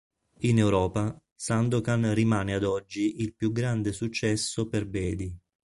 [0.39, 5.39] In Europa, Sandokan rimane ad oggi il più grande successo per Bedi.